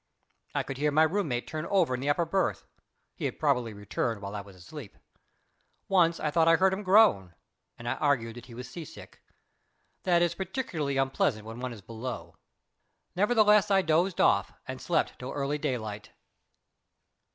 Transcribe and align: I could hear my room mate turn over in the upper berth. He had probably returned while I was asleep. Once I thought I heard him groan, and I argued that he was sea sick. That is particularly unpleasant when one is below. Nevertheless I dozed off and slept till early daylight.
I 0.55 0.63
could 0.63 0.77
hear 0.79 0.89
my 0.89 1.03
room 1.03 1.27
mate 1.27 1.45
turn 1.45 1.67
over 1.67 1.93
in 1.93 1.99
the 1.99 2.09
upper 2.09 2.25
berth. 2.25 2.65
He 3.13 3.25
had 3.25 3.37
probably 3.37 3.71
returned 3.71 4.19
while 4.19 4.33
I 4.35 4.41
was 4.41 4.55
asleep. 4.55 4.97
Once 5.87 6.19
I 6.19 6.31
thought 6.31 6.47
I 6.47 6.55
heard 6.55 6.73
him 6.73 6.81
groan, 6.81 7.35
and 7.77 7.87
I 7.87 7.93
argued 7.97 8.35
that 8.37 8.47
he 8.47 8.55
was 8.55 8.67
sea 8.67 8.83
sick. 8.83 9.21
That 10.01 10.23
is 10.23 10.33
particularly 10.33 10.97
unpleasant 10.97 11.45
when 11.45 11.59
one 11.59 11.71
is 11.71 11.81
below. 11.81 12.35
Nevertheless 13.15 13.69
I 13.69 13.83
dozed 13.83 14.19
off 14.19 14.51
and 14.67 14.81
slept 14.81 15.19
till 15.19 15.33
early 15.33 15.59
daylight. 15.59 16.09